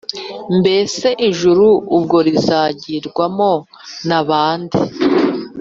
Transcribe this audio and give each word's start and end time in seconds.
Mbese 0.59 1.07
ijuru 1.29 1.67
ubwaryo 1.97 2.25
rizajyibwamo 2.35 3.51
na 4.07 4.19
bande? 4.27 4.79